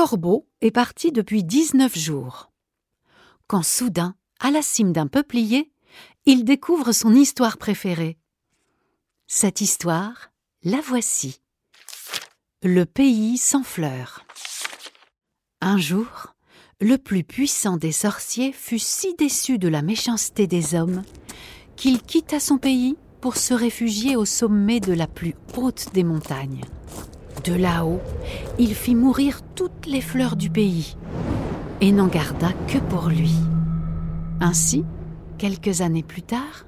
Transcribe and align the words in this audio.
Corbeau 0.00 0.46
est 0.60 0.70
parti 0.70 1.10
depuis 1.10 1.42
19 1.42 1.98
jours. 1.98 2.52
Quand 3.48 3.64
soudain, 3.64 4.14
à 4.38 4.52
la 4.52 4.62
cime 4.62 4.92
d'un 4.92 5.08
peuplier, 5.08 5.72
il 6.24 6.44
découvre 6.44 6.92
son 6.92 7.12
histoire 7.16 7.58
préférée. 7.58 8.16
Cette 9.26 9.60
histoire, 9.60 10.30
la 10.62 10.80
voici. 10.80 11.40
Le 12.62 12.86
pays 12.86 13.38
sans 13.38 13.64
fleurs. 13.64 14.24
Un 15.60 15.78
jour, 15.78 16.36
le 16.80 16.96
plus 16.96 17.24
puissant 17.24 17.76
des 17.76 17.90
sorciers 17.90 18.52
fut 18.52 18.78
si 18.78 19.16
déçu 19.16 19.58
de 19.58 19.66
la 19.66 19.82
méchanceté 19.82 20.46
des 20.46 20.76
hommes 20.76 21.02
qu'il 21.74 22.02
quitta 22.02 22.38
son 22.38 22.58
pays 22.58 22.96
pour 23.20 23.36
se 23.36 23.52
réfugier 23.52 24.14
au 24.14 24.24
sommet 24.24 24.78
de 24.78 24.92
la 24.92 25.08
plus 25.08 25.34
haute 25.56 25.88
des 25.92 26.04
montagnes. 26.04 26.62
De 27.48 27.54
là-haut, 27.54 28.02
il 28.58 28.74
fit 28.74 28.94
mourir 28.94 29.40
toutes 29.54 29.86
les 29.86 30.02
fleurs 30.02 30.36
du 30.36 30.50
pays 30.50 30.98
et 31.80 31.92
n'en 31.92 32.06
garda 32.06 32.52
que 32.66 32.76
pour 32.76 33.08
lui. 33.08 33.32
Ainsi, 34.38 34.84
quelques 35.38 35.80
années 35.80 36.02
plus 36.02 36.20
tard, 36.20 36.66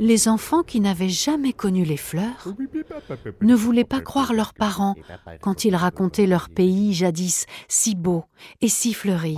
les 0.00 0.26
enfants 0.26 0.64
qui 0.64 0.80
n'avaient 0.80 1.08
jamais 1.08 1.52
connu 1.52 1.84
les 1.84 1.96
fleurs 1.96 2.48
ne 3.42 3.54
voulaient 3.54 3.84
pas 3.84 4.00
croire 4.00 4.32
leurs 4.32 4.54
parents 4.54 4.96
quand 5.40 5.64
ils 5.64 5.76
racontaient 5.76 6.26
leur 6.26 6.48
pays 6.48 6.92
jadis 6.92 7.46
si 7.68 7.94
beau 7.94 8.24
et 8.60 8.68
si 8.68 8.92
fleuri. 8.92 9.36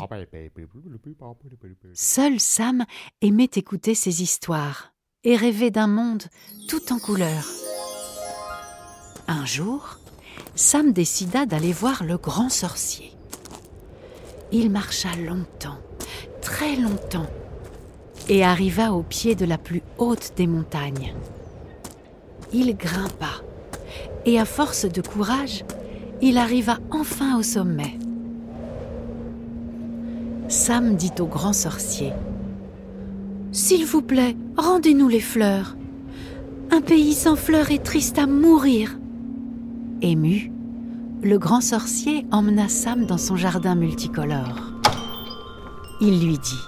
Seul 1.92 2.41
Sam 2.41 2.86
aimait 3.20 3.51
écouter 3.55 3.95
ces 3.95 4.23
histoires 4.23 4.95
et 5.25 5.36
rêver 5.36 5.70
d'un 5.70 5.89
monde 5.89 6.23
tout 6.69 6.91
en 6.91 6.98
couleurs. 6.98 7.48
Un 9.27 9.45
jour, 9.45 9.98
Sam 10.55 10.92
décida 10.92 11.47
d'aller 11.47 11.72
voir 11.72 12.05
le 12.05 12.17
grand 12.17 12.48
sorcier. 12.48 13.12
Il 14.50 14.70
marcha 14.70 15.08
longtemps, 15.17 15.78
très 16.41 16.77
longtemps, 16.77 17.27
et 18.28 18.45
arriva 18.45 18.92
au 18.92 19.03
pied 19.03 19.34
de 19.34 19.45
la 19.45 19.58
plus 19.58 19.83
haute 19.98 20.33
des 20.36 20.47
montagnes. 20.47 21.14
Il 22.53 22.77
grimpa, 22.77 23.42
et 24.25 24.39
à 24.39 24.45
force 24.45 24.84
de 24.84 25.00
courage, 25.00 25.64
il 26.20 26.39
arriva 26.39 26.78
enfin 26.91 27.39
au 27.39 27.42
sommet. 27.42 27.98
Sam 30.48 30.97
dit 30.97 31.12
au 31.20 31.27
grand 31.27 31.52
sorcier 31.52 32.12
S'il 33.52 33.84
vous 33.84 34.02
plaît, 34.02 34.34
rendez-nous 34.56 35.08
les 35.08 35.20
fleurs. 35.20 35.77
Un 36.70 36.80
pays 36.80 37.14
sans 37.14 37.36
fleurs 37.36 37.70
est 37.70 37.84
triste 37.84 38.19
à 38.19 38.27
mourir. 38.27 38.98
Ému, 40.01 40.53
le 41.23 41.39
grand 41.39 41.61
sorcier 41.61 42.25
emmena 42.31 42.69
Sam 42.69 43.07
dans 43.07 43.19
son 43.19 43.37
jardin 43.37 43.75
multicolore. 43.75 44.73
Il 46.01 46.25
lui 46.25 46.39
dit 46.39 46.63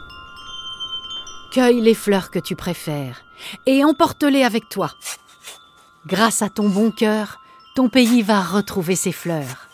Cueille 1.52 1.80
les 1.80 1.94
fleurs 1.94 2.30
que 2.30 2.40
tu 2.40 2.56
préfères 2.56 3.22
et 3.66 3.84
emporte-les 3.84 4.42
avec 4.42 4.68
toi. 4.68 4.90
Grâce 6.06 6.42
à 6.42 6.48
ton 6.48 6.68
bon 6.68 6.90
cœur, 6.90 7.40
ton 7.76 7.88
pays 7.88 8.22
va 8.22 8.40
retrouver 8.40 8.96
ses 8.96 9.12
fleurs. 9.12 9.68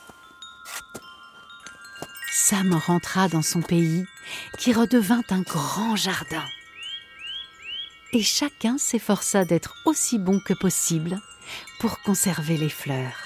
Sam 2.31 2.75
rentra 2.75 3.29
dans 3.29 3.43
son 3.43 3.63
pays, 3.63 4.05
qui 4.59 4.73
redevint 4.75 5.23
un 5.31 5.41
grand 5.41 5.97
jardin. 5.97 6.45
Et 8.13 8.23
chacun 8.23 8.77
s'efforça 8.77 9.45
d'être 9.45 9.75
aussi 9.87 10.19
bon 10.19 10.41
que 10.41 10.53
possible 10.53 11.19
pour 11.81 12.01
conserver 12.03 12.57
les 12.57 12.69
fleurs. 12.69 13.26